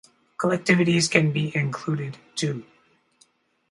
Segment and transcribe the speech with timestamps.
[0.35, 2.65] Collectivities can be included too.